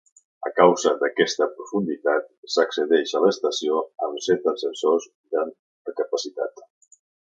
[0.47, 6.71] A causa d'aquesta profunditat s'accedeix a l'estació amb set ascensors d'alta capacitat.